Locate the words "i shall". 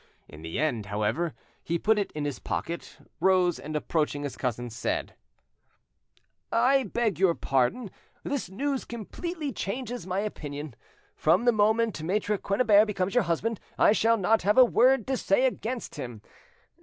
13.77-14.17